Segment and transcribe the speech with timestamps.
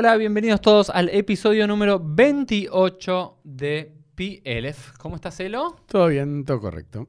[0.00, 4.96] Hola, bienvenidos todos al episodio número 28 de PLF.
[4.96, 5.74] ¿Cómo estás, Elo?
[5.86, 7.08] Todo bien, todo correcto.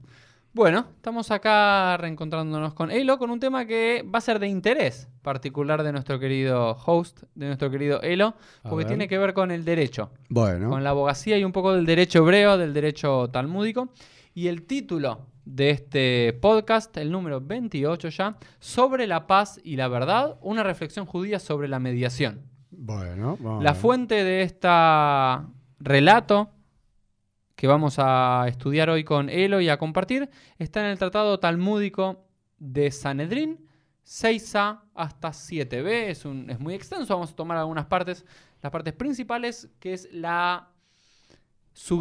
[0.53, 5.07] Bueno, estamos acá reencontrándonos con Elo con un tema que va a ser de interés
[5.21, 8.33] particular de nuestro querido host, de nuestro querido Elo,
[8.63, 11.85] porque tiene que ver con el derecho, Bueno, con la abogacía y un poco del
[11.85, 13.89] derecho hebreo, del derecho talmúdico.
[14.33, 19.87] Y el título de este podcast, el número 28 ya, sobre la paz y la
[19.87, 22.49] verdad, una reflexión judía sobre la mediación.
[22.71, 23.37] Bueno.
[23.39, 24.67] vamos La fuente de este
[25.79, 26.49] relato
[27.55, 32.25] que vamos a estudiar hoy con Elo y a compartir está en el Tratado Talmúdico
[32.57, 33.65] de Sanedrín,
[34.05, 36.09] 6a hasta 7b.
[36.09, 38.25] Es, un- es muy extenso, vamos a tomar algunas partes.
[38.61, 40.69] Las partes principales, que es la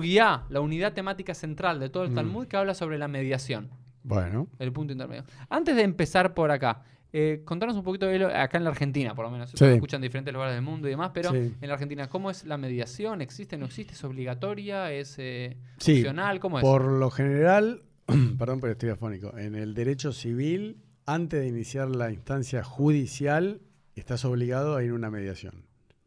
[0.00, 2.14] guía, la unidad temática central de todo el Mm.
[2.14, 3.70] Talmud, que habla sobre la mediación.
[4.02, 5.24] Bueno, El punto intermedio.
[5.50, 9.14] Antes de empezar por acá, eh, contanos un poquito de lo- acá en la Argentina,
[9.14, 9.50] por lo menos.
[9.50, 9.56] Sí.
[9.64, 11.36] Nos escuchan en diferentes lugares del mundo y demás, pero Sí.
[11.60, 13.22] en la Argentina, ¿cómo es la mediación?
[13.22, 13.94] ¿Existe, no existe?
[13.94, 14.92] ¿Es obligatoria?
[14.92, 16.38] ¿Es eh, Sí, opcional?
[16.40, 16.62] ¿Cómo es?
[16.62, 17.82] por lo general,
[18.38, 19.36] perdón, pero estoy afónico.
[19.38, 23.60] En el derecho civil, antes de iniciar la instancia judicial,
[23.96, 25.64] estás obligado a ir a una mediación.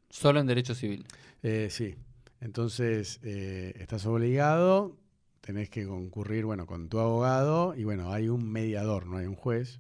[0.09, 1.05] Solo en derecho civil.
[1.41, 1.95] Eh, sí.
[2.41, 4.97] Entonces, eh, estás obligado,
[5.41, 9.36] tenés que concurrir, bueno, con tu abogado y, bueno, hay un mediador, no hay un
[9.36, 9.80] juez.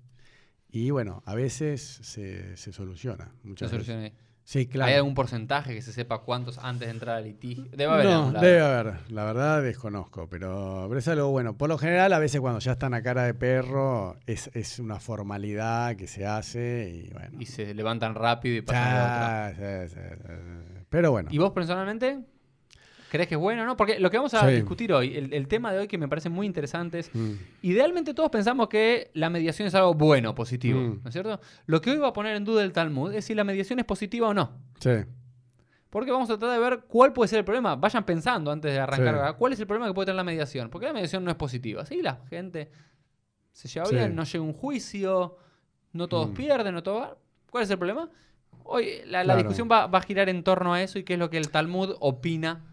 [0.71, 3.31] Y, bueno, a veces se, se soluciona.
[3.41, 4.17] ¿Qué Muchas solución veces.
[4.17, 4.31] hay?
[4.43, 4.89] Sí, claro.
[4.89, 7.65] ¿Hay algún porcentaje que se sepa cuántos antes de entrar al litigio?
[7.71, 8.05] Debe haber.
[8.05, 8.95] No, debe haber.
[9.09, 11.57] La verdad desconozco, pero, pero es algo bueno.
[11.57, 14.99] Por lo general, a veces cuando ya están a cara de perro, es, es una
[14.99, 17.37] formalidad que se hace y bueno.
[17.39, 19.53] Y se levantan rápido y pasan a otra.
[19.53, 19.95] Ya, sí.
[20.89, 21.29] Pero bueno.
[21.31, 22.19] ¿Y vos personalmente?
[23.11, 23.75] ¿Crees que es bueno o no?
[23.75, 24.55] Porque lo que vamos a Sí.
[24.55, 28.13] discutir hoy, el, el tema de hoy que me parece muy interesante es Mm, Idealmente
[28.13, 31.01] todos pensamos que la mediación es algo bueno, positivo, Mm.
[31.03, 31.41] ¿no es cierto?
[31.65, 33.85] Lo que hoy va a poner en duda el Talmud es si la mediación es
[33.85, 34.51] positiva o no.
[34.79, 34.91] sí,
[35.89, 37.75] Porque vamos a tratar de ver cuál puede ser el problema.
[37.75, 39.35] Vayan pensando antes de arrancar.
[39.35, 40.69] ¿Cuál es el problema que puede tener la mediación?
[40.69, 41.85] Porque la mediación no es positiva.
[41.85, 42.71] Sí, la gente
[43.51, 43.95] se lleva Sí.
[43.95, 45.35] bien, no llega un juicio,
[45.91, 46.33] no todos Mm.
[46.33, 47.17] pierden, no todo va-
[47.49, 48.09] ¿Cuál es el problema?
[48.63, 51.29] Hoy la, discusión va, va a girar en torno a eso y qué es lo
[51.29, 52.63] que el Talmud opina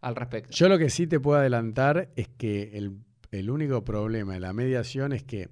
[0.00, 0.50] al respecto.
[0.52, 2.98] Yo lo que sí te puedo adelantar es que el,
[3.30, 5.48] el único problema de la mediación es que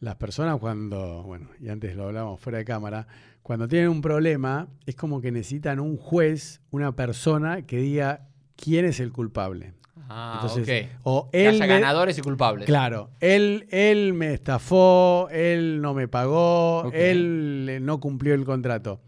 [0.00, 3.06] las personas cuando, bueno, y antes lo hablábamos fuera de cámara,
[3.42, 8.26] cuando tienen un problema es como que necesitan un juez, una persona que diga
[8.56, 9.74] quién es el culpable.
[10.08, 12.66] Ah, Entonces, o Que él haya me- ganadores y culpables.
[12.66, 19.00] Claro, él, él me estafó, él no me pagó, él eh, no cumplió el contrato.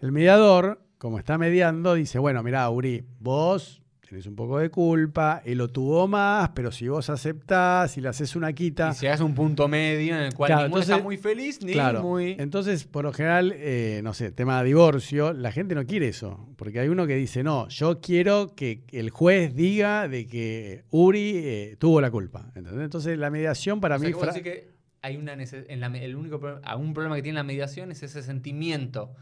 [0.00, 5.42] El mediador, como está mediando, dice, bueno, mirá, Uri, vos tenés un poco de culpa,
[5.44, 8.90] él lo tuvo más, pero si vos aceptás y le haces una quita...
[8.90, 11.72] Y si hagas un punto medio en el cual Claro, ninguno está muy feliz ni
[11.72, 12.36] Claro, muy.
[12.38, 16.48] entonces por lo general, eh, no sé, tema de divorcio, la gente no quiere eso,
[16.56, 21.32] porque hay uno que dice, no, yo quiero que el juez diga de que Uri
[21.36, 22.52] eh, tuvo la culpa.
[22.54, 22.84] ¿entendés?
[22.84, 24.14] Entonces la mediación para O sea, mí...
[24.14, 27.90] decís que hay una en la el único a un problema que tiene la mediación
[27.92, 29.14] es ese sentimiento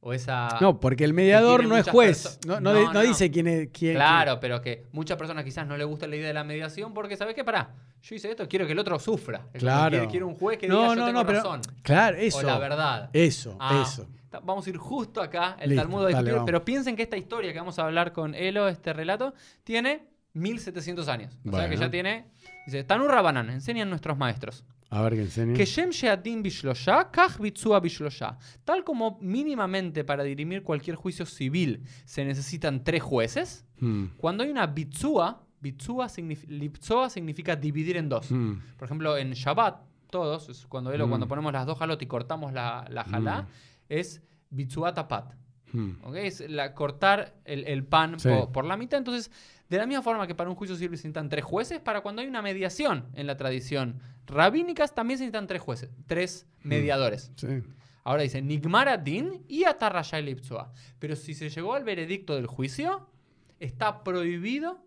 [0.00, 2.38] o esa No, porque el mediador no es juez.
[2.46, 3.08] No, no No, de- no, no no.
[3.08, 3.94] dice quién es quién.
[3.94, 7.16] Claro, pero que muchas personas quizás no les gusta la idea de la mediación porque
[7.16, 9.42] sabes qué, pará, yo hice esto, quiero que el otro sufra.
[9.52, 10.08] Claro.
[10.08, 12.38] Quiere un juez que No, diga yo no, tengo no, pero- razón Claro, eso.
[12.38, 13.10] o la verdad.
[13.12, 14.06] Eso, Ah, eso.
[14.44, 17.16] Vamos a ir justo acá, el Listo, Talmud a dale, discutir, pero piensen que esta
[17.16, 19.32] historia que vamos a hablar con Elo, este relato,
[19.64, 21.34] tiene 1700 años.
[21.50, 22.26] O sea que ya tiene.
[22.66, 24.64] Dice, Tanur Rabanan, enseñan nuestros maestros.
[28.64, 34.50] Tal como mínimamente para dirimir cualquier juicio civil se necesitan tres jueces, Hmm, cuando hay
[34.50, 36.08] una Bitsua, Bitsua,
[37.10, 38.30] significa dividir en dos.
[38.30, 41.10] hmm, Por ejemplo, en Shabbat, todos, es cuando, Elo, Mm.
[41.10, 43.46] cuando ponemos las dos halot y cortamos la, la jalá, Mm.
[43.90, 45.34] es Bitsua Tapat.
[45.72, 45.90] hmm.
[46.02, 46.14] ¿ok?
[46.16, 48.28] Es la, cortar el, el pan Sí.
[48.30, 48.96] po- por, la mitad.
[48.98, 49.30] Entonces,
[49.68, 52.22] de la misma forma que para un juicio civil se necesitan tres jueces, para cuando
[52.22, 56.68] hay una mediación en la tradición rabínica también se necesitan tres jueces, tres Mm.
[56.68, 57.30] mediadores.
[57.36, 57.46] Sí.
[58.04, 60.72] Ahora dice Nigmara Din y Atarrayay Lipsua.
[60.98, 63.08] Pero si se llegó al veredicto del juicio,
[63.60, 64.84] está prohibido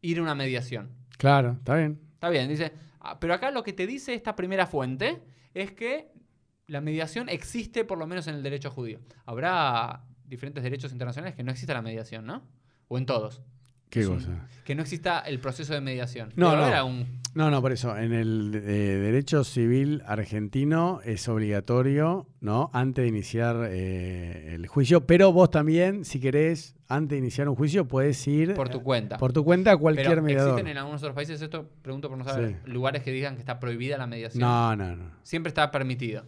[0.00, 0.90] ir a una mediación.
[1.18, 2.00] Claro, está bien.
[2.14, 2.72] Está bien, dice.
[3.00, 5.22] ah, Pero acá lo que te dice esta primera fuente
[5.54, 6.12] es que
[6.68, 9.00] la mediación existe por lo menos en el derecho judío.
[9.26, 12.42] Habrá diferentes derechos internacionales que no exista la mediación, ¿no?
[12.88, 13.42] O en todos.
[13.92, 14.48] ¿Qué un- cosa?
[14.64, 16.32] Que no exista el proceso de mediación.
[16.34, 16.62] No, no.
[16.64, 17.96] haber algún- No, no, por eso.
[17.96, 22.70] En el eh, derecho civil argentino es obligatorio, ¿no?
[22.72, 25.06] Antes de iniciar eh, el juicio.
[25.06, 28.82] Pero vos también, si querés, antes de iniciar un juicio puedes ir Por tu eh,
[28.82, 29.16] cuenta.
[29.16, 30.50] por tu cuenta a cualquier Pero mediador.
[30.50, 33.58] existen en algunos otros países, esto pregunto por no saber, lugares que digan que está
[33.58, 34.40] prohibida la mediación.
[34.42, 35.10] No, no, no.
[35.22, 35.70] Siempre está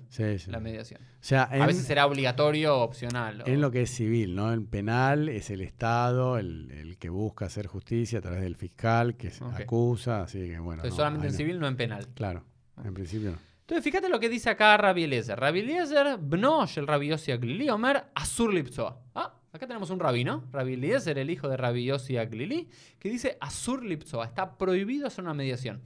[0.08, 0.50] Sí, sí.
[0.50, 1.00] la mediación.
[1.02, 3.42] O sea, en, A veces será obligatorio o opcional.
[3.42, 4.52] o- en lo que es civil, ¿no?
[4.52, 9.16] En penal es el Estado el, el que busca hacer justicia a través del fiscal
[9.16, 9.60] que se Ok.
[9.60, 10.82] acusa, así que bueno.
[10.82, 12.08] Entonces, solamente en civil, no en penal.
[12.14, 12.44] Claro,
[12.84, 13.38] en principio no.
[13.60, 15.38] Entonces, fíjate lo que dice acá Rabbi Eliezer.
[15.40, 19.00] Rabbi Eliezer, bno el Rabbi Yossi Aglili, Omer, Asur Lipsoa.
[19.14, 22.68] Ah, acá tenemos un rabino, Rabbi Eliezer, el hijo de Rabbi Yossi Aglili,
[22.98, 24.26] que dice Asur Lipsoa.
[24.26, 25.80] Está prohibido hacer una mediación.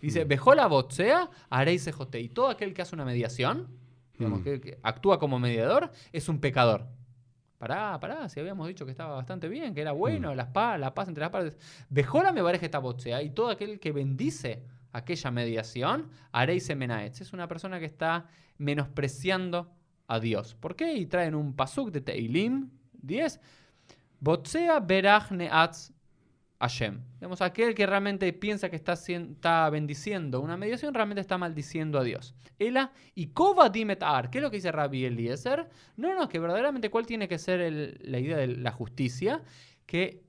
[0.00, 2.20] Dice, Bejola botsea, haréis ejote.
[2.20, 3.68] Y todo aquel que hace una mediación,
[4.16, 4.44] digamos, Mm.
[4.44, 6.86] que, que actúa como mediador, es un pecador.
[7.60, 10.94] Pará, pará, si habíamos dicho que estaba bastante bien, que era bueno, la, paz, la
[10.94, 11.58] paz entre las partes.
[11.90, 13.20] Bejola me parece esta botsea.
[13.20, 16.70] Y todo aquel que bendice aquella mediación, haréis.
[16.70, 19.74] Es una persona que está menospreciando
[20.06, 20.54] a Dios.
[20.54, 20.94] ¿Por qué?
[20.94, 23.38] Y traen un pasuk de Teilim 10.
[24.20, 25.92] Botsea berach neatz
[26.60, 27.00] Hashem.
[27.14, 32.34] Digamos, aquel que realmente piensa que está, bendiciendo una mediación, realmente está maldiciendo a Dios.
[32.58, 34.30] Ela y kova dimet ar.
[34.30, 35.68] ¿Qué es lo que dice Rabbi Eliezer?
[35.96, 39.42] No, no, que verdaderamente cuál tiene que ser el- la idea de la justicia,
[39.86, 40.22] que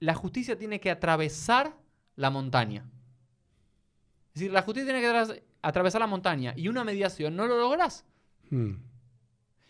[0.00, 1.76] la justicia tiene que atravesar
[2.16, 2.84] la montaña.
[4.34, 8.04] Es decir, la justicia tiene que atravesar la montaña y una mediación no lo logras.
[8.50, 8.72] Mm.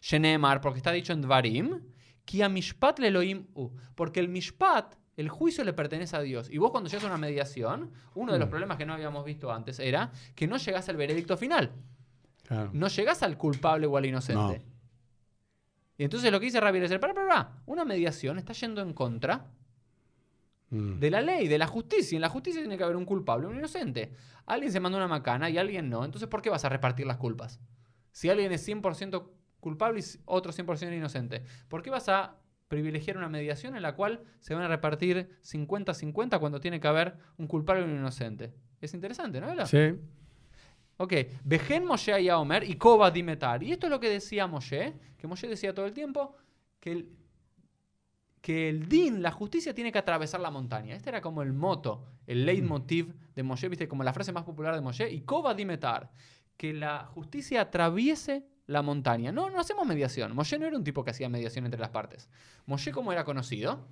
[0.00, 1.80] Shenemar, porque está dicho en Dvarim,
[2.24, 3.70] que a Mishpat le Elohim u.
[3.94, 6.48] Porque el Mishpat, el juicio le pertenece a Dios.
[6.50, 8.50] Y vos cuando llegas a una mediación, uno de los Mm.
[8.50, 11.72] problemas que no habíamos visto antes era que no llegás al veredicto final.
[12.46, 12.70] Claro.
[12.72, 14.58] No llegás al culpable o al inocente.
[14.58, 14.76] No.
[15.98, 18.92] Y entonces lo que dice Rabbi Eliezer, para, para, para, una mediación está yendo en
[18.92, 19.46] contra
[20.68, 20.98] Mm.
[20.98, 22.16] de la ley, de la justicia.
[22.16, 24.12] En la justicia tiene que haber un culpable y un inocente.
[24.46, 26.04] Alguien se mandó una macana y alguien no.
[26.04, 27.60] Entonces, ¿por qué vas a repartir las culpas?
[28.10, 29.30] Si alguien es 100%
[29.60, 32.36] culpable y otro 100% inocente, ¿por qué vas a
[32.68, 37.16] privilegiar una mediación en la cual se van a repartir 50-50 cuando tiene que haber
[37.36, 38.54] un culpable y un inocente?
[38.80, 39.50] Es interesante, ¿no?
[39.50, 39.66] Ela?
[39.66, 39.94] Sí.
[40.98, 41.12] Ok,
[41.44, 43.62] Vejen Moshe a Omer y Koba Dimetar.
[43.62, 46.36] Y esto es lo que decía Moshe, que Moshe decía todo el tiempo,
[46.80, 47.10] que el,
[48.40, 50.94] que el din, la justicia, tiene que atravesar la montaña.
[50.94, 54.74] Este era como el moto, el leitmotiv de Moshe, viste, como la frase más popular
[54.74, 55.10] de Moshe.
[55.10, 56.10] Y Koba Dimetar,
[56.56, 59.32] que la justicia atraviese la montaña.
[59.32, 60.34] No, no hacemos mediación.
[60.34, 62.28] Moshe no era un tipo que hacía mediación entre las partes.
[62.66, 63.86] Moshe, como era conocido,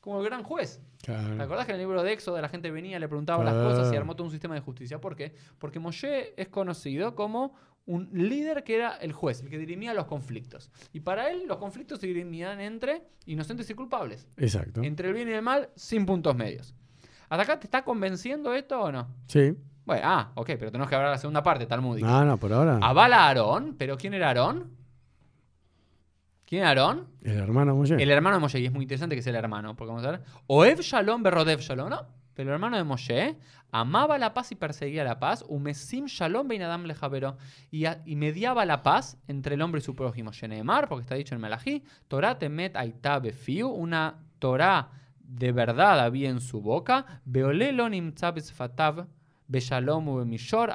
[0.00, 0.80] como el gran juez.
[0.98, 1.42] ¿Te Claro.
[1.42, 3.96] acordás que en el libro de Éxodo la gente venía, le preguntaba las cosas y
[3.96, 5.00] armó todo un sistema de justicia?
[5.00, 5.34] ¿Por qué?
[5.58, 7.54] Porque Moshe es conocido como
[7.86, 10.70] un líder que era el juez, el que dirimía los conflictos.
[10.92, 14.26] Y para él los conflictos se dirimían entre inocentes y culpables.
[14.36, 14.82] Exacto.
[14.82, 16.74] Entre el bien y el mal, sin puntos medios.
[17.28, 19.08] ¿Hasta acá te está convenciendo esto o no?
[19.28, 19.54] Sí.
[19.86, 22.06] Bueno, ah, ok, pero tenemos que hablar de la segunda parte, talmúdica.
[22.06, 22.78] No, no, por ahora.
[22.82, 24.70] Avala a Aarón, pero ¿quién era Aarón?
[26.44, 27.06] ¿Quién era Aarón?
[27.22, 27.94] El hermano Moshe.
[28.00, 30.10] El hermano de Moshe, y es muy interesante que sea el hermano, porque vamos a
[30.12, 30.22] ver.
[30.48, 32.02] Oev Shalom Berodev Shalom, ¿no?
[32.34, 33.36] Pero el hermano de Moshe
[33.72, 35.44] amaba la paz y perseguía la paz.
[35.48, 37.36] Umesim Shalom Beinadam Lejavero.
[37.70, 40.32] Y, a- y mediaba la paz entre el hombre y su prójimo.
[40.32, 41.82] Sheneemar, porque está dicho en Malají.
[42.08, 42.76] Torah temet
[43.22, 43.68] befiu.
[43.68, 47.22] Una Torah de verdad había en su boca.
[47.24, 49.06] Beolelo nimtza besfatav
[49.48, 50.74] beshalom ubemishor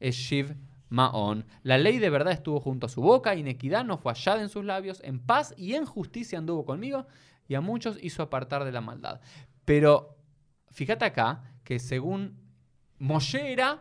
[0.00, 0.56] eshiv
[0.88, 1.46] Maón.
[1.62, 4.64] La ley de verdad estuvo junto a su boca, inequidad no fue hallada en sus
[4.64, 7.06] labios, en paz y en justicia anduvo conmigo,
[7.48, 9.20] y a muchos hizo apartar de la maldad.
[9.64, 10.18] Pero
[10.70, 12.36] fíjate acá que según
[12.98, 13.80] Moshe era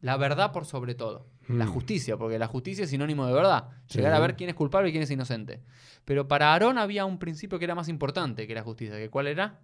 [0.00, 1.26] la verdad por sobre todo.
[1.48, 1.68] La Mm.
[1.70, 3.70] justicia, porque la justicia es sinónimo de verdad.
[3.88, 4.16] Llegar Sí.
[4.16, 5.62] a ver quién es culpable y quién es inocente.
[6.04, 8.96] Pero para Aarón había un principio que era más importante que la justicia.
[8.96, 9.58] ¿Que ¿Cuál era?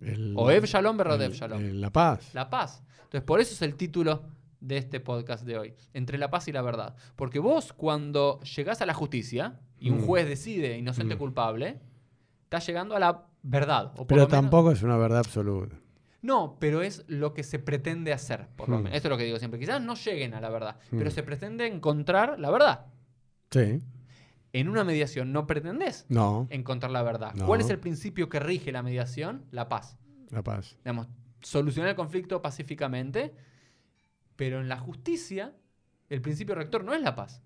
[0.00, 1.60] El- Oev Shalom Berodev el- Shalom.
[1.60, 2.34] el- La paz.
[2.34, 2.82] La paz.
[3.04, 4.22] Entonces, por eso es el título
[4.60, 5.74] de este podcast de hoy.
[5.94, 6.94] Entre la paz y la verdad.
[7.16, 10.06] Porque vos, cuando llegás a la justicia y un Mm.
[10.06, 11.20] juez decide inocente o Mm.
[11.20, 11.80] culpable,
[12.44, 13.92] estás llegando a la verdad.
[13.96, 15.76] O Pero menos- tampoco es una verdad absoluta.
[16.22, 18.82] No, pero es lo que se pretende hacer, por lo Mm.
[18.82, 18.96] menos.
[18.96, 19.58] Esto es lo que digo siempre.
[19.58, 22.86] Quizás no lleguen a la verdad, pero se pretende encontrar la verdad.
[23.50, 23.80] Sí.
[24.52, 26.46] En una mediación no pretendés No.
[26.50, 27.34] encontrar la verdad.
[27.34, 27.46] No.
[27.46, 29.44] ¿Cuál es el principio que rige la mediación?
[29.52, 29.96] La paz.
[30.30, 30.76] La paz.
[30.84, 31.08] digamos,
[31.40, 33.32] solucionar el conflicto pacíficamente,
[34.36, 35.52] pero en la justicia
[36.08, 37.42] el principio rector no es la paz,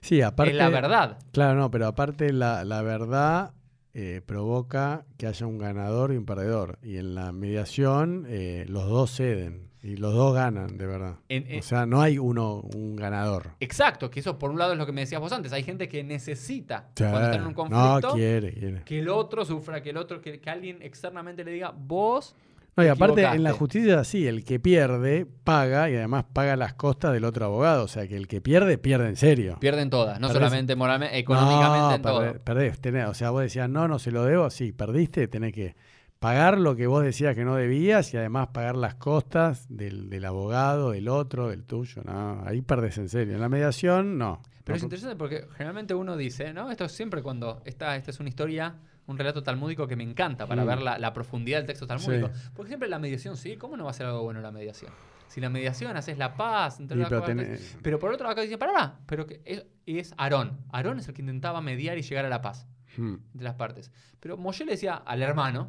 [0.00, 0.52] Sí, aparte.
[0.52, 1.18] es la verdad.
[1.32, 3.54] Claro, no, pero aparte la, la verdad
[3.94, 6.78] eh, provoca que haya un ganador y un perdedor.
[6.82, 11.14] Y en la mediación eh, los dos ceden y los dos ganan, de verdad.
[11.28, 13.50] En- en- O sea, no hay uno un ganador.
[13.60, 15.88] Exacto, que eso por un lado es lo que me decías vos antes, hay gente
[15.88, 17.04] que necesita Sí.
[17.04, 18.82] cuando están en un No, conflicto quiere, quiere.
[18.84, 22.34] que el otro sufra, que el otro, que, que alguien externamente le diga, vos
[22.76, 26.54] No, y te aparte en la justicia así, el que pierde paga y además paga
[26.56, 27.82] las costas del otro abogado.
[27.84, 29.56] O sea que el que pierde, pierde en serio.
[29.60, 32.20] Pierden todas, no Perdés- solamente moralmente, económicamente no, en todo.
[32.20, 35.52] perdés, perdés, tenés- o sea, vos decías, no, no se lo debo, sí, perdiste, tenés
[35.52, 35.74] que
[36.18, 40.24] pagar lo que vos decías que no debías y además pagar las costas del, del
[40.24, 42.02] abogado, del otro, del tuyo.
[42.04, 43.34] No, ahí perdés en serio.
[43.34, 44.42] En la mediación, no.
[44.64, 46.70] Pero es interesante porque generalmente uno dice, ¿no?
[46.70, 48.74] Esto es siempre cuando esta, esta es una historia,
[49.06, 50.66] un relato talmúdico que me encanta para Mm.
[50.66, 52.30] ver la, la profundidad del texto talmúdico.
[52.54, 54.92] Porque siempre la mediación, sí, ¿cómo no va a ser algo bueno la mediación?
[55.28, 58.42] Si la mediación haces la paz entre las pero tenés- Pero por otro lado acá
[58.42, 60.58] dice, pará, pará, pero que es, es Aarón.
[60.72, 63.90] Aarón es el que intentaba mediar y llegar a la paz Hmm, entre las partes.
[64.20, 65.68] Pero Moshe le decía al hermano,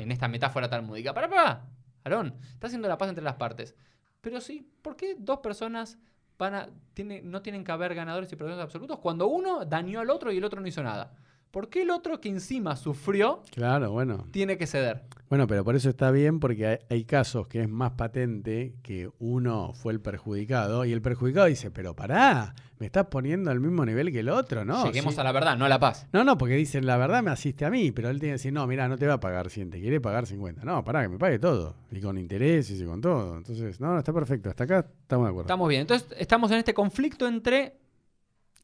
[0.00, 1.66] en esta metáfora talmúdica, pará, pará,
[2.04, 3.74] Aarón, está haciendo la paz entre las partes.
[4.20, 5.98] Pero sí, ¿por qué dos personas
[6.38, 10.32] van tiene- no tienen que haber ganadores y perdedores absolutos cuando uno dañó al otro
[10.32, 11.14] y el otro no hizo nada?
[11.50, 14.26] ¿Por qué el otro que encima sufrió Claro, bueno.
[14.30, 15.02] tiene que ceder?
[15.30, 19.10] Bueno, pero por eso está bien porque hay, hay casos que es más patente que
[19.18, 23.84] uno fue el perjudicado y el perjudicado dice, pero pará, me estás poniendo al mismo
[23.84, 24.84] nivel que el otro, ¿no?
[24.86, 25.20] Lleguemos Sí.
[25.20, 26.06] a la verdad, no a la paz.
[26.12, 28.52] No, no, porque dicen, la verdad me asiste a mí, pero él tiene que decir,
[28.52, 30.64] no, mira, no te va a pagar 100, te quiere pagar 50.
[30.64, 31.74] No, pará, que me pague todo.
[31.90, 33.36] Y con intereses y con todo.
[33.36, 34.48] Entonces, no, no, está perfecto.
[34.48, 35.46] Hasta acá estamos de acuerdo.
[35.46, 35.80] Estamos bien.
[35.82, 37.74] Entonces, estamos en este conflicto entre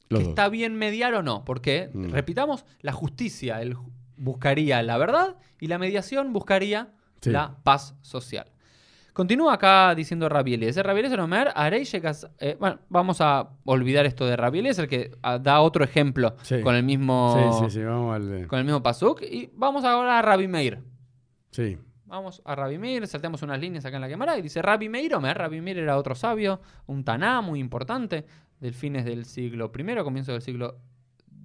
[0.09, 1.43] que está bien mediar o no.
[1.45, 2.09] Porque, Mm.
[2.11, 6.89] repitamos, la justicia él ju- buscaría la verdad y la mediación buscaría
[7.21, 7.31] Sí.
[7.31, 8.51] la paz social.
[9.13, 10.27] Continúa acá diciendo.
[10.27, 10.85] Rabbi Eliezer
[11.21, 11.53] Omer,
[12.39, 16.59] eh, bueno, vamos a olvidar esto de Rabbi Eliezer, que ah, da otro ejemplo Sí.
[16.61, 19.21] con el mismo Sí, sí, sí, vamos al con el mismo pasuk.
[19.21, 20.83] Y vamos ahora a Rabbi Meir.
[21.51, 21.77] Sí.
[22.07, 25.15] Vamos a Rabbi Meir, saltamos unas líneas acá en la cámara y dice Rabbi Meir
[25.15, 25.37] Omer.
[25.37, 28.25] Rabbi Meir era otro sabio, un taná muy importante,
[28.59, 30.79] del fines del siglo I, comienzo del siglo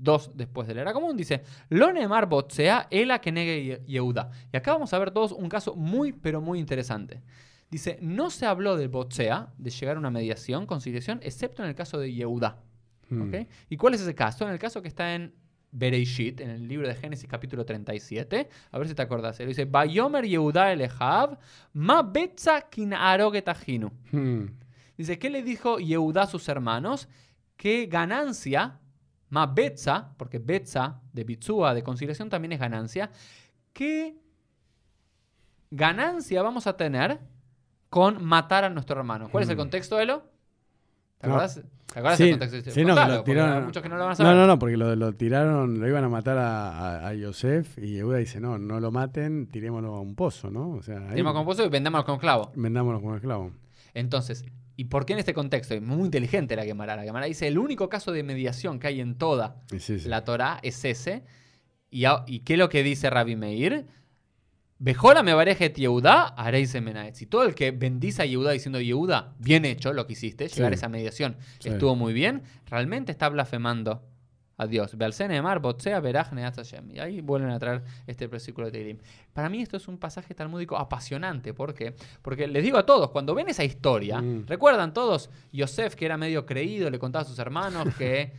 [0.05, 1.17] II después de la era común.
[1.17, 4.31] Dice, Lo nemar botsea ela que negue Yehuda.
[4.53, 7.23] Y acá vamos a ver todos un caso muy, pero muy interesante.
[7.71, 11.75] Dice, no se habló de botsea, de llegar a una mediación, conciliación, excepto en el
[11.75, 12.59] caso de Yehuda.
[13.11, 13.23] Mm.
[13.23, 13.49] ¿ok?
[13.69, 14.45] ¿Y cuál es ese caso?
[14.45, 15.33] En el caso que está en
[15.73, 19.39] Bereishit, en el libro de Génesis capítulo 37, a ver si te acordás.
[19.39, 21.39] Él dice, Bayomer Yehuda elejav,
[21.75, 23.93] ma betza kin arogetahinu.
[24.11, 24.45] Mm.
[25.01, 27.09] Dice, ¿qué le dijo Yehuda a sus hermanos?
[27.57, 28.81] Que ganancia,
[29.31, 33.11] ma betza, porque betza de bitzúa, de conciliación también es ganancia,
[33.73, 34.19] ¿qué
[35.71, 37.19] ganancia vamos a tener
[37.89, 39.31] con matar a nuestro hermano?
[39.31, 39.59] ¿Cuál es el Mm.
[39.59, 40.23] contexto, Elo?
[41.19, 41.33] ¿Te No.
[41.35, 41.55] acuerdas?
[41.87, 42.71] ¿Te acuerdas Sí, del contexto?
[42.71, 44.35] sí, no, Contalo, lo tiraron- muchos que no lo van a saber.
[44.35, 46.71] No, no, no, porque lo, lo tiraron, lo iban a matar a,
[47.05, 50.73] a, a Yosef y Yehuda dice, no, no lo maten, tirémoslo a un pozo, ¿no?
[50.73, 52.53] O sea, ahí Tenemos compuesto y vendémoslo con clavo.
[52.55, 53.53] vendámonos como esclavo.
[53.93, 54.45] Entonces,
[54.81, 55.75] ¿y por qué en este contexto?
[55.75, 56.97] Es muy inteligente la Gemara.
[56.97, 60.09] La Gemara dice, el único caso de mediación que hay en toda Y sí, sí.
[60.09, 61.23] la Torah es ese.
[61.91, 63.87] ¿Y, a- y qué es lo que dice Rabbi Meir?
[64.79, 66.75] Bejola me barejet Yehuda, haréis.
[67.13, 70.73] Si todo el que bendice a Yehuda diciendo Yehuda, bien hecho lo que hiciste, llegar
[70.73, 74.03] a esa mediación estuvo muy bien, realmente está blasfemando
[74.61, 74.95] a Dios.
[76.93, 78.99] Y ahí vuelven a traer este versículo de Teilim.
[79.33, 81.55] Para mí esto es un pasaje talmúdico apasionante.
[81.55, 81.95] ¿Por qué?
[82.23, 84.47] Porque les digo a todos, cuando ven esa historia, Mm.
[84.47, 88.33] recuerdan todos, Yosef que era medio creído, le contaba a sus hermanos que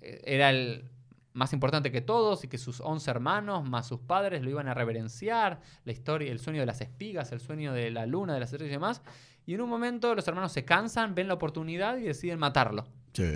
[0.00, 0.84] eh, era el
[1.32, 4.74] más importante que todos y que sus 11 hermanos más sus padres lo iban a
[4.74, 8.52] reverenciar, la historia, el sueño de las espigas, el sueño de la luna, de las
[8.52, 9.02] estrellas y demás.
[9.46, 12.86] Y en un momento los hermanos se cansan, ven la oportunidad y deciden matarlo.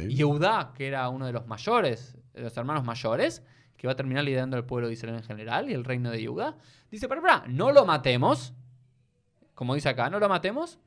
[0.08, 3.42] Y Yehuda, que era uno de los mayores, los hermanos mayores,
[3.76, 6.20] que va a terminar liderando el pueblo de Israel en general y el reino de
[6.20, 6.56] Yehuda,
[6.90, 8.54] dice, pero pará, no lo matemos,
[9.54, 10.78] como dice acá, no lo matemos,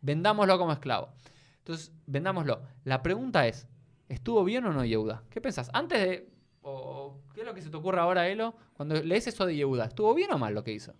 [0.00, 1.10] vendámoslo como esclavo.
[1.58, 2.62] Entonces, vendámoslo.
[2.84, 3.66] La pregunta es,
[4.08, 5.22] ¿estuvo bien o no Yehuda?
[5.30, 5.70] ¿Qué pensás?
[5.72, 6.28] Antes de...
[6.62, 8.54] o ¿Qué es lo que se te ocurre ahora, Elo?
[8.74, 10.94] Cuando lees eso de Yehuda, ¿estuvo bien o mal lo que hizo?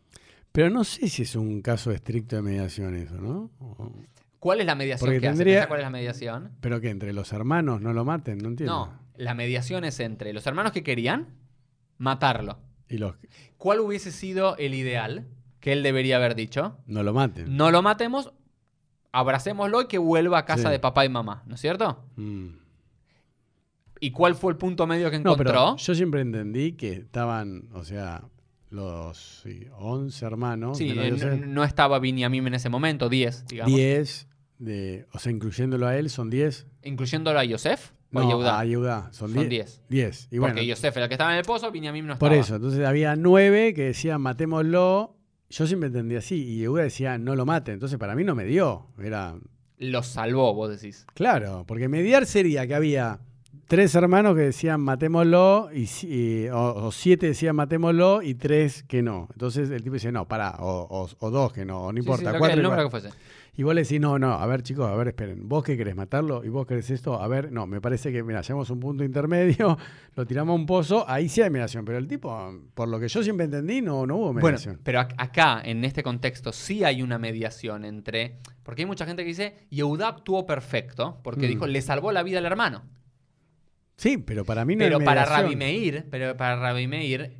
[0.52, 3.50] Pero no sé si es un caso estricto de mediación eso, ¿no?
[3.60, 3.92] O-
[4.40, 6.52] ¿Cuál es la mediación Porque que tendría- ¿Pensás ¿Cuál es la mediación?
[6.60, 8.86] Pero que entre los hermanos no lo maten, no entiendo.
[8.86, 11.34] No, la mediación es entre los hermanos que querían
[11.98, 12.58] matarlo.
[12.88, 13.14] Y los
[13.58, 15.26] ¿Cuál hubiese sido el ideal
[15.60, 16.78] que él debería haber dicho?
[16.86, 17.54] no lo maten.
[17.56, 18.32] No lo matemos,
[19.12, 20.70] abracémoslo y que vuelva a casa Sí.
[20.70, 22.04] de papá y mamá, ¿no es cierto?
[22.16, 22.48] Mm.
[24.00, 25.44] ¿Y cuál fue el punto medio que No, encontró?
[25.44, 28.22] pero yo siempre entendí que estaban, o sea,
[28.70, 33.74] los sí, 11 hermanos, sí, eh, no, no estaba Binyamin en ese momento, 10, digamos.
[33.74, 36.66] 10, de, o sea, incluyéndolo a él, son 10.
[36.84, 39.48] Incluyéndolo a Yosef No, Yehuda, son Son 10.
[39.48, 39.82] 10.
[39.88, 40.18] 10.
[40.30, 42.30] Y Porque bueno, Yosef era el que estaba en el pozo, Binyamin no estaba.
[42.30, 45.14] por eso, entonces había 9 que decían matémoslo.
[45.50, 47.74] Yo siempre entendí así, y Yehuda decía no lo maten.
[47.74, 48.86] Entonces para mí no me dio.
[49.02, 49.34] Era
[49.78, 51.06] Lo salvó, vos decís.
[51.14, 53.20] claro, porque mediar sería que había
[53.66, 59.02] tres hermanos que decían matémoslo, y, y- o, o siete decían matémoslo y tres que
[59.02, 59.28] no.
[59.32, 62.32] Entonces el tipo dice, no, pará, o, o- o dos que no, no Sí, importa.
[62.32, 63.10] sí, cuatro el y número que fuese.
[63.58, 65.96] Y vos le decís, no, no, a ver chicos, a ver, esperen, vos qué querés
[65.96, 69.02] matarlo y vos querés esto, a ver, no, me parece que, mira, hacemos un punto
[69.02, 69.76] intermedio,
[70.14, 73.08] lo tiramos a un pozo, ahí sí hay mediación, pero el tipo, por lo que
[73.08, 74.78] yo siempre entendí, no, no hubo Bueno, mediación.
[74.84, 78.38] pero ac- acá, en este contexto, sí hay una mediación entre.
[78.62, 81.50] Porque hay mucha gente que dice, Yehuda actuó perfecto, porque Mm.
[81.50, 82.84] dijo, le salvó la vida al hermano.
[83.96, 85.24] sí, pero para mí no Pero hay para.
[85.24, 87.32] Rabbi Meir, pero para Rabbi Meir,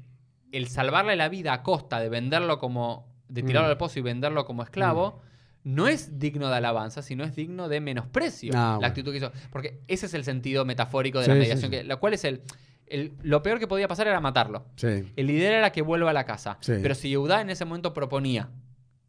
[0.51, 3.07] el salvarle la vida a costa de venderlo como.
[3.29, 3.73] de tirarlo Mm.
[3.73, 5.21] al pozo y venderlo como esclavo.
[5.65, 8.53] No es digno de alabanza, sino es digno de menosprecio.
[8.55, 8.87] Ah, la bueno.
[8.89, 9.33] actitud que hizo.
[9.51, 11.71] Porque ese es el sentido metafórico de Sí, la mediación.
[11.71, 11.77] sí.
[11.79, 12.43] Que, lo cual es el,
[12.87, 14.67] el- Lo peor que podía pasar era matarlo.
[14.83, 16.59] El líder era que vuelva a la casa.
[16.65, 18.49] Pero si Yehuda en ese momento proponía,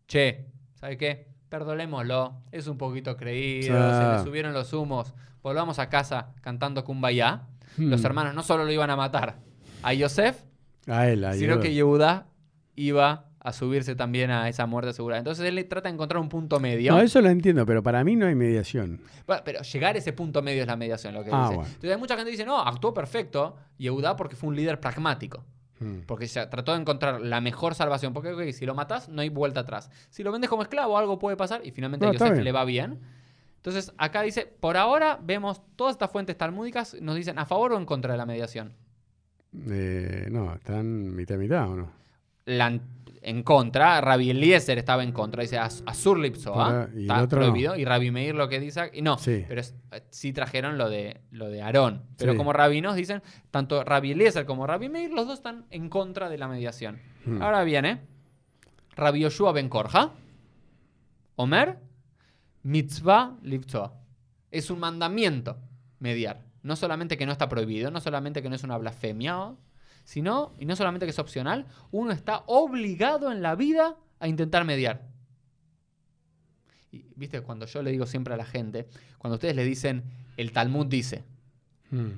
[0.08, 1.28] che, ¿sabe qué?
[1.50, 7.44] Perdonémoslo, es un poquito creído, se le subieron los humos, volvamos a casa cantando Kumbaya.
[7.78, 8.06] Los Hmm.
[8.06, 9.38] hermanos no solo lo iban a matar
[9.84, 10.44] a Yosef,
[10.88, 12.28] a él, a sino que Yehuda
[12.76, 15.18] iba a subirse también a esa muerte segura.
[15.18, 16.92] Entonces él trata de encontrar un punto medio.
[16.94, 19.02] No, eso lo entiendo, pero para mí no hay mediación.
[19.28, 21.56] Bueno, pero llegar a ese punto medio es la mediación, lo que Ah, dice.
[21.56, 21.68] bueno.
[21.70, 25.44] Entonces hay mucha gente que dice, no, actuó perfecto Yehuda porque fue un líder pragmático.
[25.80, 26.00] Hmm.
[26.06, 28.14] Porque se trató de encontrar la mejor salvación.
[28.14, 29.90] Porque si lo matas, no hay vuelta atrás.
[30.10, 32.44] Si lo vendes como esclavo, algo puede pasar y finalmente No, a está Yosef bien.
[32.46, 33.00] le va bien.
[33.56, 37.78] Entonces, acá dice, por ahora vemos todas estas fuentes talmúdicas, nos dicen a favor o
[37.78, 38.74] en contra de la mediación.
[39.70, 41.92] Eh, no, están mitad y mitad, ¿o no?
[42.46, 42.80] La-
[43.22, 47.28] en contra, Rabbi Eliezer estaba en contra, dice "As- Asur Lipsoa, el está no.
[47.28, 49.44] prohibido, y Rabbi Meir lo que dice, y no, Sí.
[49.48, 52.04] pero es- eh, sí trajeron lo de, lo de Aarón.
[52.18, 52.38] Pero Sí.
[52.38, 53.22] como rabinos dicen,
[53.52, 57.00] tanto Rabbi Eliezer como Rabbi Meir, los dos están en contra de la mediación.
[57.26, 57.42] Hmm.
[57.42, 58.02] Ahora viene
[58.96, 60.12] Rabbi Yoshua ben Korja,
[61.36, 61.78] Omer,
[62.64, 63.94] mitzvah lipsoa.
[64.52, 65.58] Es un mandamiento
[66.00, 66.42] mediar.
[66.64, 69.54] No solamente que no está prohibido, no solamente que no es una blasfemia,
[70.10, 74.66] sino, y no solamente que es opcional, uno está obligado en la vida a intentar
[74.66, 75.06] mediar.
[76.92, 78.88] Y, Viste, cuando yo le digo siempre a la gente,
[79.20, 80.04] cuando ustedes le dicen,
[80.36, 81.24] el Talmud dice,
[81.92, 82.10] Hmm.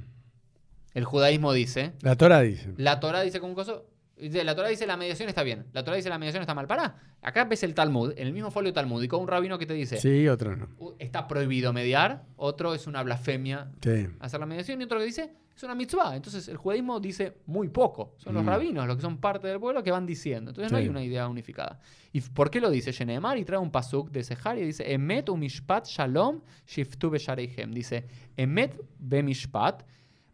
[0.94, 2.74] el judaísmo dice, La Torah dice.
[2.78, 3.86] la Torah dice con un coso.
[4.18, 5.66] La Torah dice la mediación está bien.
[5.74, 6.68] La Torah dice la mediación está mal.
[6.68, 6.96] Pará.
[7.22, 10.28] Acá ves el Talmud, en el mismo folio talmúdico, un rabino que te dice, Sí,
[10.30, 10.68] otro no.
[10.78, 14.08] "Uh, está prohibido mediar, otro es una blasfemia Sí.
[14.20, 16.16] hacer la mediación, y otro que dice, es una mitzvah.
[16.16, 18.16] Entonces el judaísmo dice muy poco.
[18.18, 20.52] Son los rabinos, los que son parte del pueblo, que van diciendo.
[20.52, 21.80] Entonces no hay una idea unificada.
[22.12, 23.38] ¿Y por qué lo dice Shenemar?
[23.38, 27.72] Y trae un pasuk de Sehar y dice, Emet u mishpat shalom shiftu beshareihem.
[27.72, 29.84] Dice, Emet be mishpat,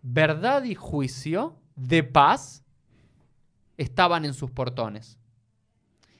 [0.01, 2.63] verdad y juicio de paz
[3.77, 5.19] estaban en sus portones.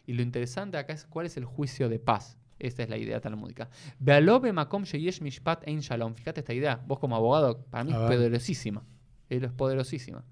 [0.06, 2.38] Y lo interesante acá es cuál es el juicio de paz.
[2.60, 3.70] Esta es la idea talmúdica.
[4.00, 6.15] Ve'alo bemakom sheyesh mishpat ein shalom.
[6.15, 6.82] Fíjate esta idea.
[6.88, 8.84] Vos como abogado, para mí es poderosísima.
[9.30, 10.24] Es poderosísima.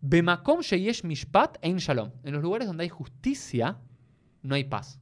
[0.00, 2.10] Bemakom sheyesh mishpat ein shalom.
[2.24, 3.78] En los lugares donde hay justicia,
[4.42, 5.00] no hay paz.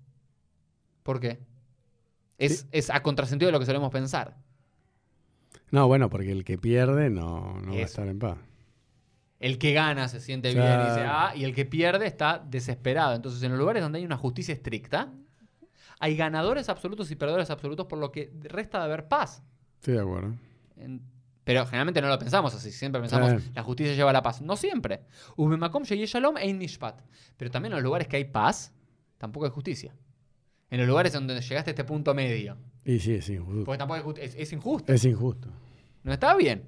[1.03, 1.41] ¿Por qué?
[2.39, 2.67] Es, Sí.
[2.73, 4.37] es a contrasentido de lo que solemos pensar.
[5.71, 8.39] No, bueno, porque el que pierde no, no va a estar en paz.
[9.41, 13.15] El que gana se siente bien y dice, ah, y el que pierde está desesperado.
[13.17, 15.13] Entonces, en los lugares donde hay una justicia estricta,
[16.03, 19.43] hay ganadores absolutos y perdedores absolutos, por lo que resta de haber paz.
[19.77, 20.35] Estoy de acuerdo.
[20.77, 21.01] En-
[21.45, 23.45] pero generalmente no lo pensamos así, siempre pensamos Claro.
[23.55, 24.41] la justicia lleva a la paz.
[24.43, 25.05] No siempre.
[25.37, 27.01] Ubemakom sheyeh shalom ein mishpat.
[27.37, 28.73] Pero también en los lugares que hay paz,
[29.19, 29.95] tampoco hay justicia.
[30.71, 33.65] En los lugares donde llegaste a este punto medio, Y sí, es injusto.
[33.65, 34.93] porque tampoco es, es injusto.
[34.93, 35.49] Es injusto.
[36.03, 36.65] No está bien.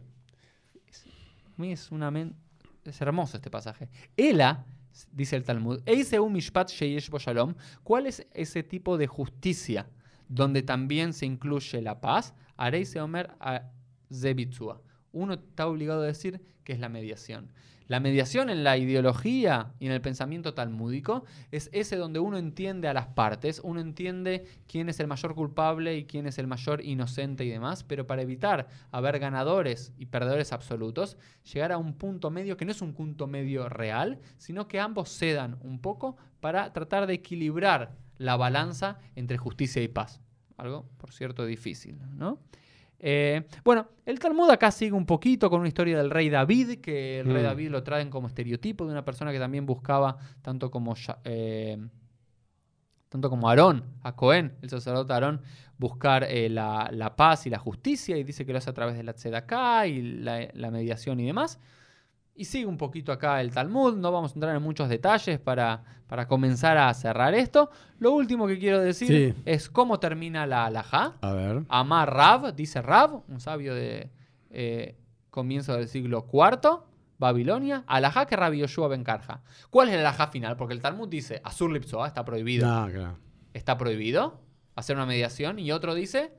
[0.88, 1.04] Es-
[1.46, 2.36] a mí es una men-
[2.84, 3.88] es hermoso este pasaje.
[4.16, 4.64] Ela,
[5.12, 9.88] dice el Talmud, "Eiseu mishpat sheyesh bo shalom", ¿cuál es ese tipo de justicia
[10.28, 12.34] donde también se incluye la paz?
[12.56, 13.30] Areise omer
[14.12, 14.80] zebitzua.
[15.12, 17.50] Uno está obligado a decir que es la mediación.
[17.86, 22.88] La mediación en la ideología y en el pensamiento talmúdico es ese donde uno entiende
[22.88, 26.82] a las partes, uno entiende quién es el mayor culpable y quién es el mayor
[26.82, 31.18] inocente y demás, pero para evitar haber ganadores y perdedores absolutos,
[31.52, 35.10] llegar a un punto medio que no es un punto medio real, sino que ambos
[35.10, 40.20] cedan un poco para tratar de equilibrar la balanza entre justicia y paz.
[40.56, 42.38] Algo, por cierto, difícil, ¿no?
[43.06, 47.20] Eh, bueno, el Talmud acá sigue un poquito con una historia del rey David, que
[47.20, 47.46] el rey Mm.
[47.46, 51.76] David lo traen como estereotipo de una persona que también buscaba tanto como eh,
[53.10, 55.42] tanto como Aarón, a Cohen, el sacerdote Aarón,
[55.76, 58.96] buscar eh, la, la paz y la justicia, y dice que lo hace a través
[58.96, 61.60] de la tzedaká y la, la mediación y demás.
[62.36, 65.84] Y sigue un poquito acá el Talmud, no vamos a entrar en muchos detalles para,
[66.08, 67.70] para comenzar a cerrar esto.
[68.00, 69.42] Lo último que quiero decir Sí.
[69.44, 71.14] es cómo termina la alajá.
[71.20, 71.62] A ver.
[71.68, 74.10] Amar Rav, dice Rav, un sabio de
[74.50, 74.96] eh,
[75.30, 76.80] comienzo del siglo IV,
[77.18, 79.42] Babilonia, alajá que Rabbi Yoshua Ben Karja.
[79.70, 80.56] ¿Cuál es el alajá final?
[80.56, 82.68] Porque el Talmud dice, Azur Lipsoa, está prohibido.
[82.68, 83.18] Ah, claro.
[83.52, 84.40] Está prohibido
[84.74, 85.60] hacer una mediación.
[85.60, 86.32] Y otro dice,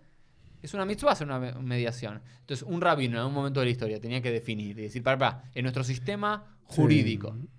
[0.65, 2.21] es una mitzvah hacer una me- mediación.
[2.41, 5.17] Entonces, un rabino en un momento de la historia tenía que definir y decir, para,
[5.17, 7.49] para, en nuestro sistema jurídico, Sí.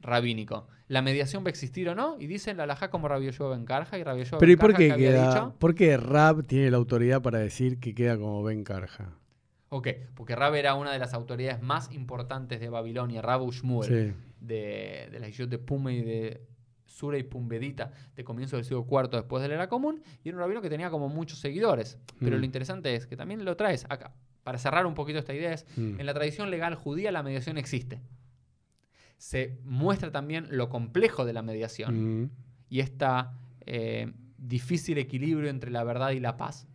[0.00, 2.16] rabínico, ¿la mediación va a existir o no?
[2.20, 4.60] Y dicen la alajá como Rabbi Yoshua Ben Karja y Rabbi Yoshua Pero ¿y Ben
[4.60, 5.28] por Karja qué que había queda?
[5.28, 5.54] dicho...
[5.58, 9.12] ¿Por qué Rab tiene la autoridad para decir que queda como Ben Carja?
[9.70, 14.14] Ok, porque Rab era una de las autoridades más importantes de Babilonia, Rabu Shmuel, Sí.
[14.40, 16.40] de, de la Yishot de Pume y de
[16.86, 20.36] Sura y Pumbedita, de comienzo del siglo IV después de la era común, y era
[20.36, 21.98] un rabino que tenía como muchos seguidores.
[22.20, 22.40] Pero Mm.
[22.40, 24.14] lo interesante es que también lo traes acá.
[24.42, 26.00] Para cerrar un poquito esta idea es, Mm.
[26.00, 28.00] en la tradición legal judía la mediación existe.
[29.16, 32.30] Se muestra también lo complejo de la mediación Mm.
[32.68, 36.68] y esta eh, difícil equilibrio entre la verdad y la paz.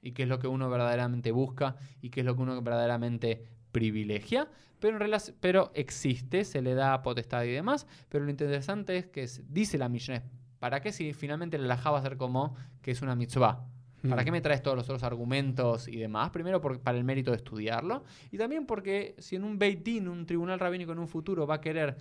[0.00, 3.44] Y qué es lo que uno verdaderamente busca y qué es lo que uno verdaderamente
[3.72, 4.48] privilegia.
[4.80, 7.86] Pero, en pero existe, se le da potestad y demás.
[8.08, 10.22] Pero lo interesante es que dice la Mishneh,
[10.58, 13.64] ¿para qué si finalmente la alajá va a ser como que es una mitzvah?
[14.08, 16.30] ¿Para qué me traes todos los otros argumentos y demás?
[16.30, 20.06] Primero por- para el mérito de estudiarlo y también porque si en un Beit Din,
[20.06, 21.96] un tribunal rabínico en un futuro va a querer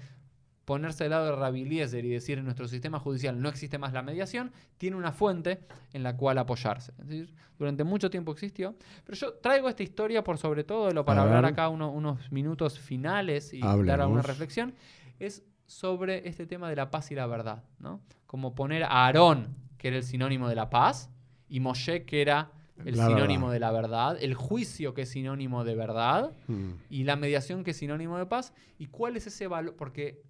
[0.68, 3.94] ponerse del lado de Rabbi Eliezer y decir en nuestro sistema judicial no existe más
[3.94, 5.62] la mediación, tiene una fuente
[5.94, 6.92] en la cual apoyarse.
[7.00, 8.76] Es decir, durante mucho tiempo existió.
[9.06, 11.54] Pero yo traigo esta historia por sobre todo lo para A hablar ver.
[11.54, 14.76] acá uno- unos minutos finales y dar alguna reflexión.
[15.20, 17.64] Es sobre este tema de la paz y la verdad.
[17.80, 18.02] ¿no?
[18.26, 21.10] Como poner a Aarón, que era el sinónimo de la paz,
[21.48, 22.52] y Moshe, que era
[22.84, 23.54] el La sinónimo verdad.
[23.54, 26.72] de la verdad, el juicio, que es sinónimo de verdad, Mm.
[26.90, 30.22] y la mediación que es sinónimo de paz y cuál es ese valor, porque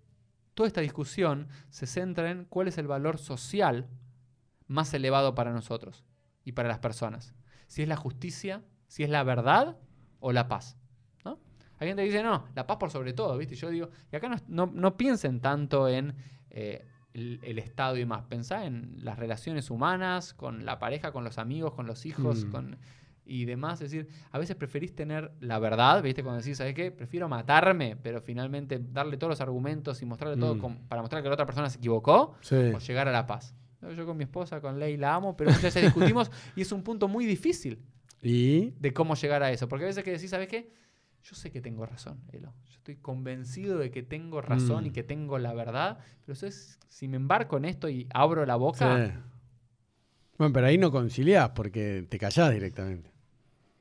[0.58, 3.88] toda esta discusión se centra en cuál es el valor social
[4.66, 6.04] más elevado para nosotros
[6.44, 7.36] y para las personas.
[7.68, 9.78] Si es la justicia, si es la verdad
[10.20, 10.76] o la paz.
[11.24, 11.38] ¿no?
[11.78, 13.54] Hay gente que dice, no, la paz por sobre todo, ¿viste?
[13.56, 16.16] Yo digo, y acá no, no- no piensen tanto en
[16.50, 21.24] eh, el, el Estado y demás, pensá en las relaciones humanas, con la pareja, con
[21.24, 22.52] los amigos, con los hijos, Mm.
[22.52, 22.78] con
[23.28, 23.82] y demás.
[23.82, 26.24] Es decir, a veces preferís tener la verdad, ¿viste?
[26.24, 26.92] Cuando decís, ¿sabes qué?
[26.92, 30.60] Prefiero matarme, pero finalmente darle todos los argumentos y mostrarle todo Mm.
[30.60, 32.56] con- para mostrar que la otra persona se equivocó Sí.
[32.56, 33.54] o llegar a la paz.
[33.96, 36.82] Yo con mi esposa, con Ley, la amo, pero muchas veces discutimos y es un
[36.84, 37.80] punto muy difícil
[38.22, 39.68] Y de cómo llegar a eso.
[39.68, 40.72] Porque a veces que decís, ¿sabes qué?
[41.24, 42.54] Yo sé que tengo razón, Elo.
[42.66, 44.88] Yo estoy convencido de que tengo razón Mm.
[44.88, 46.80] y que tengo la verdad, pero ¿sabes?
[46.88, 49.14] si me embarco en esto y abro la boca, Sí.
[50.38, 53.12] Bueno, pero ahí no conciliás porque te callás directamente.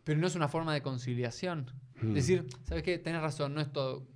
[0.07, 1.73] Pero no es una forma de conciliación.
[2.01, 2.13] Mm.
[2.15, 2.97] Decir, ¿sabes qué?
[2.97, 4.07] Tenés razón, no es todo.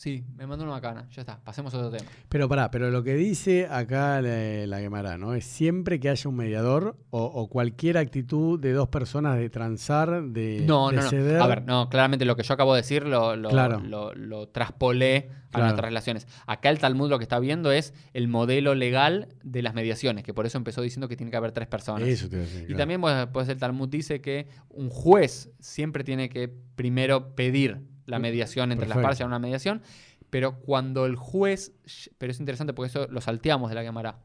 [0.00, 2.08] Sí, me mandó una macana, ya está, pasemos a otro tema.
[2.30, 5.34] Pero pará, pero lo que dice acá la, la Gemara, ¿no?
[5.34, 10.22] Es siempre que haya un mediador o, o cualquier actitud de dos personas de transar,
[10.22, 11.10] de, No, de no, no.
[11.10, 11.42] ceder.
[11.42, 13.80] A ver, no, claramente lo que yo acabo de decir lo, lo, Claro.
[13.80, 15.64] lo- lo traspolé a Claro.
[15.66, 16.26] nuestras relaciones.
[16.46, 20.32] Acá el Talmud lo que está viendo es el modelo legal de las mediaciones, que
[20.32, 22.08] por eso empezó diciendo que tiene que haber tres personas.
[22.08, 22.78] Eso te decir, Y claro.
[22.78, 28.18] también pues, pues, el Talmud dice que un juez siempre tiene que primero pedir la
[28.18, 29.80] mediación entre las partes en una mediación,
[30.28, 31.72] pero cuando el juez,
[32.18, 34.18] pero es interesante porque eso lo salteamos de la Gemara.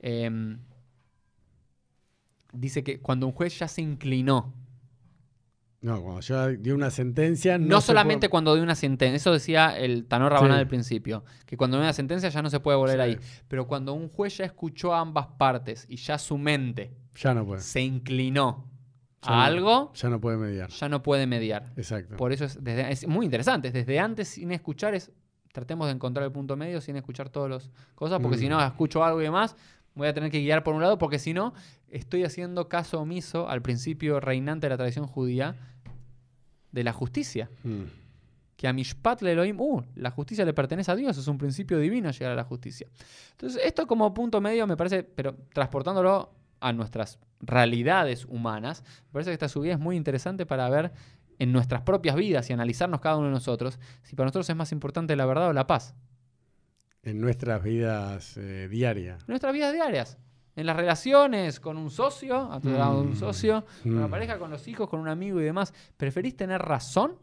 [0.00, 0.58] Em,
[2.52, 4.54] dice que cuando un juez ya se inclinó,
[5.80, 7.58] No, cuando yo dio una sentencia.
[7.58, 10.60] No, solamente puede- cuando dio una sentencia, eso decía el Tanor Rabanal Sí.
[10.60, 13.00] al principio, que cuando dio una sentencia ya no se puede volver Sí.
[13.02, 17.34] ahí, pero cuando un juez ya escuchó a ambas partes y ya su mente Ya
[17.34, 17.62] no puede.
[17.62, 18.71] se inclinó Ya
[19.22, 20.68] a no- algo, Ya no puede mediar.
[20.70, 21.72] ya no puede mediar.
[21.76, 22.16] Exacto.
[22.16, 23.68] Por eso es, desde, es muy interesante.
[23.68, 25.10] es Desde antes, sin escuchar, es,
[25.52, 28.40] tratemos de encontrar el punto medio sin escuchar todas las cosas, porque Mm.
[28.40, 29.54] si no, escucho algo y demás,
[29.94, 31.52] voy a tener que guiar por un lado, porque si no,
[31.88, 35.54] estoy haciendo caso omiso al principio reinante de la tradición judía
[36.70, 37.50] de la justicia.
[37.64, 37.82] Mm.
[38.56, 41.78] Que a Mishpat le Elohim, uh, la justicia le pertenece a Dios, es un principio
[41.78, 42.86] divino llegar a la justicia.
[43.32, 46.30] Entonces, esto como punto medio me parece, pero transportándolo
[46.60, 50.92] a nuestras realidades humanas, me parece que esta subida es muy interesante para ver
[51.38, 54.72] en nuestras propias vidas y analizarnos cada uno de nosotros si para nosotros es más
[54.72, 55.94] importante la verdad o la paz.
[57.02, 59.22] En nuestras vidas eh, diarias.
[59.22, 60.18] En nuestras vidas diarias.
[60.54, 64.06] En las relaciones con un socio, a tu lado de un Mm, socio, con una
[64.06, 64.10] mm.
[64.10, 65.72] pareja, con los hijos, con un amigo y demás.
[65.96, 67.18] ¿Preferís tener razón?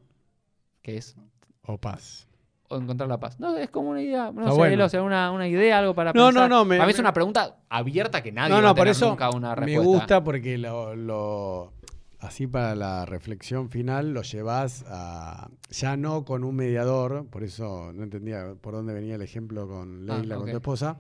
[0.82, 1.16] Que es
[1.62, 2.29] O paz.
[2.70, 3.40] O encontrar la paz.
[3.40, 4.86] No, es como una idea, no Está sé, bueno.
[4.86, 6.50] o sea, una, una idea, algo para No, pensar.
[6.50, 8.68] no, no, me- Para mí es me- una pregunta abierta que nadie no, va no,
[8.70, 9.82] a por eso nunca una me respuesta.
[9.90, 11.74] gusta porque lo, lo-
[12.20, 17.92] así para la reflexión final lo llevas a ya no con un mediador, por eso
[17.94, 20.98] no entendía por dónde venía el ejemplo con Ah, Leila, con tu esposa,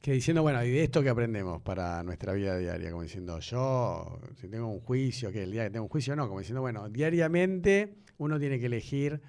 [0.00, 2.90] que diciendo, bueno, ¿y de esto que aprendemos para nuestra vida diaria?
[2.90, 6.26] Como diciendo, yo, si tengo un juicio, que el día que tengo un juicio, no,
[6.26, 9.20] como diciendo, bueno, diariamente uno tiene que elegir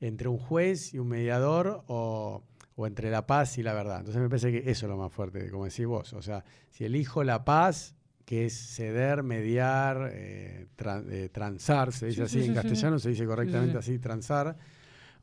[0.00, 2.42] entre un juez y un mediador o,
[2.76, 3.98] o entre la paz y la verdad.
[3.98, 6.12] Entonces me parece que eso es lo más fuerte, como decís vos.
[6.12, 10.66] O sea, si elijo la paz, que es ceder, mediar, eh,
[11.10, 13.78] eh, transar, se dice Sí, así sí, en sí, castellano, se dice correctamente sí.
[13.78, 14.56] así, transar,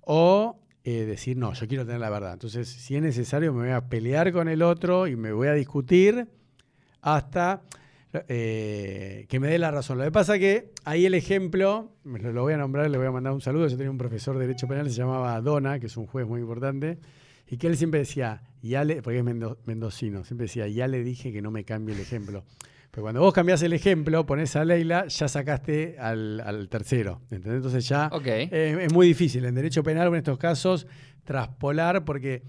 [0.01, 2.33] o eh, decir, no, yo quiero tener la verdad.
[2.33, 5.53] Entonces, si es necesario, me voy a pelear con el otro y me voy a
[5.53, 6.27] discutir
[7.01, 7.61] hasta
[8.27, 9.97] eh, que me dé la razón.
[9.97, 13.33] Lo que pasa que ahí el ejemplo, lo, voy a nombrar, le voy a mandar
[13.33, 13.67] un saludo.
[13.67, 16.41] Yo tenía un profesor de Derecho Penal, se llamaba Dona, que es un juez muy
[16.41, 16.99] importante,
[17.47, 21.03] y que él siempre decía, ya le, porque es mendo- mendocino, siempre decía, ya le
[21.03, 22.43] dije que no me cambie el ejemplo.
[22.91, 27.19] Pero cuando vos cambiás el ejemplo, pones a Leila, ya sacaste al, al tercero.
[27.29, 27.57] ¿entendés?
[27.57, 28.09] Entonces ya
[28.51, 30.87] eh, es muy difícil en derecho penal en estos casos
[31.25, 32.43] traspolar porque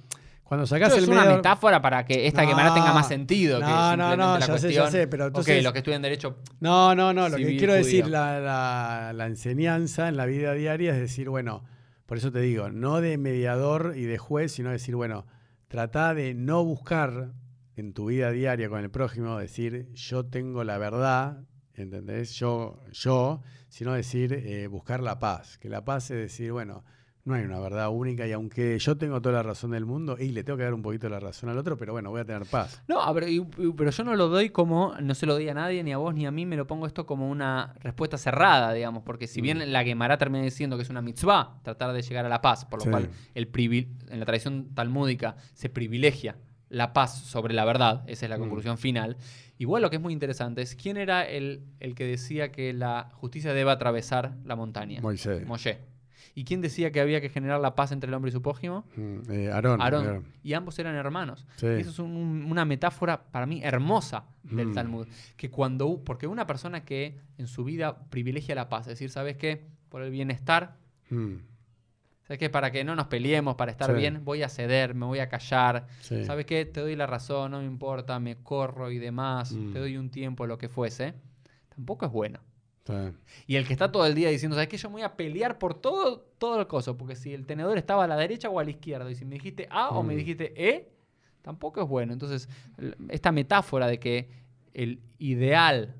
[0.48, 3.58] cuando sacás Esto el es una metáfora para que esta No, quemara tenga más sentido.
[3.58, 5.78] que no, no, simplemente no, la ya sé, ya sé, pero Ok, entonces- los que
[5.80, 6.38] estudian Derecho.
[6.60, 7.28] No, no, no.
[7.28, 11.64] Lo que quiero decir, la- la enseñanza en la vida diaria es decir, bueno,
[12.06, 15.26] por eso te digo, no de mediador y de juez, sino decir, bueno,
[15.68, 17.32] trata de no buscar
[17.74, 21.40] en tu vida diaria con el prójimo, decir, yo tengo la verdad,
[21.74, 22.32] ¿entendés?
[22.36, 25.58] Yo, yo, sino decir, eh, buscar la paz.
[25.58, 26.84] Que la paz es decir, bueno,
[27.26, 30.28] no hay una verdad única y aunque yo tengo toda la razón del mundo, y
[30.30, 32.46] le tengo que dar un poquito la razón al otro, pero bueno, voy a tener
[32.46, 32.82] paz.
[32.88, 33.26] No, pero
[33.90, 36.24] yo no lo doy como, no se lo doy a nadie, ni a vos, ni
[36.24, 39.82] a mí, me lo pongo esto como una respuesta cerrada, digamos, porque si bien la
[39.84, 42.84] Gemara termina diciendo que es una mitzvah, tratar de llegar a la paz, por lo
[42.84, 42.90] Sí.
[42.90, 43.50] cual el
[44.08, 46.36] en la tradición talmúdica se privilegia
[46.68, 48.40] la paz sobre la verdad, esa es la Mm.
[48.40, 49.16] conclusión final.
[49.58, 53.08] Igual lo que es muy interesante es quién era el, el que decía que la
[53.14, 55.00] justicia debe atravesar la montaña.
[55.00, 55.46] Moisés.
[55.46, 55.78] Moshe.
[56.38, 58.84] ¿Y quién decía que había que generar la paz entre el hombre y su prójimo?
[58.94, 59.80] Mm, eh, Aarón.
[59.80, 60.06] Aarón.
[60.06, 60.24] Aarón.
[60.42, 61.46] Y ambos eran hermanos.
[61.56, 61.66] Sí.
[61.66, 64.74] Y eso es un- un- una metáfora para mí hermosa del Mm.
[64.74, 65.08] Talmud.
[65.38, 69.38] Que cuando, porque una persona que en su vida privilegia la paz, es decir, ¿sabes
[69.38, 69.66] qué?
[69.88, 70.76] Por el bienestar,
[71.08, 71.36] Mm,
[72.24, 72.50] ¿sabes qué?
[72.50, 73.96] Para que no nos peleemos, para estar Sí.
[73.96, 75.86] bien, voy a ceder, me voy a callar.
[76.02, 76.22] sí.
[76.26, 76.66] ¿Sabes qué?
[76.66, 80.46] Te doy la razón, no me importa, me corro y demás, te doy un tiempo,
[80.46, 81.14] lo que fuese.
[81.74, 82.40] Tampoco es bueno.
[83.46, 84.76] Y el que está todo el día diciendo, ¿sabes qué?
[84.76, 86.96] Yo me voy a pelear por todo, todo el coso.
[86.96, 89.34] Porque si el tenedor estaba a la derecha o a la izquierda, y si me
[89.36, 90.16] dijiste A o me Mm.
[90.18, 90.88] dijiste E,
[91.42, 92.12] tampoco es bueno.
[92.12, 92.48] Entonces,
[93.08, 94.28] esta metáfora de que
[94.74, 95.94] el ideal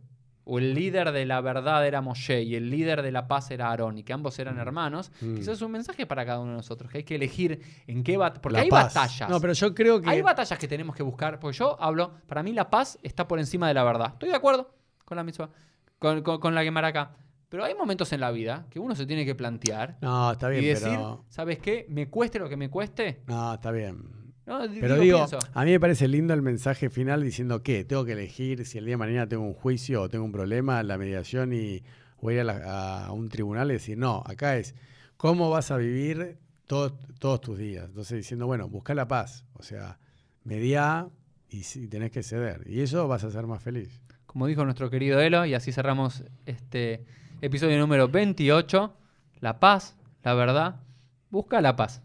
[0.49, 3.68] o el líder de la verdad era Moshe y el líder de la paz era
[3.68, 5.35] Aarón y que ambos eran hermanos, Mm.
[5.35, 8.16] quizás es un mensaje para cada uno de nosotros, que hay que elegir en qué
[8.16, 8.42] batalla.
[8.42, 8.94] Porque La hay paz.
[8.94, 9.29] batallas.
[9.29, 10.09] No, pero yo creo que.
[10.09, 11.40] Hay batallas que tenemos que buscar.
[11.40, 14.11] Porque yo hablo, para mí la paz está por encima de la verdad.
[14.12, 14.72] Estoy de acuerdo
[15.05, 15.51] con la misma,
[15.99, 17.17] con, con, con la.
[17.49, 20.65] Pero hay momentos en la vida que uno se tiene que plantear No, está bien,
[20.65, 21.25] y decir, pero.
[21.29, 21.87] ¿sabes qué?
[21.89, 23.23] Me cueste lo que me cueste.
[23.27, 24.35] No, está bien.
[24.47, 25.39] No, Pero digo, pienso.
[25.55, 28.85] a mí me parece lindo el mensaje final diciendo que tengo que elegir si el
[28.85, 31.83] día de mañana tengo un juicio o tengo un problema, la mediación y
[32.21, 34.75] voy a ir a, la- a un tribunal y decir, no, acá es
[35.17, 37.87] cómo vas a vivir todos todos tus días.
[37.87, 39.99] Entonces diciendo, bueno, busca la paz, o sea,
[40.45, 41.09] media
[41.49, 42.63] y si tenés que ceder.
[42.67, 44.01] Y eso vas a ser más feliz.
[44.37, 47.07] Como dijo nuestro querido Elo, y así cerramos este
[47.40, 48.94] episodio número 28.
[49.40, 50.83] La paz, la verdad,
[51.31, 52.03] busca la paz.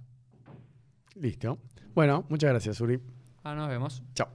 [1.15, 1.57] Listo.
[1.93, 3.01] Bueno, muchas gracias, Uri.
[3.43, 4.01] Ah, nos vemos.
[4.15, 4.29] Chao.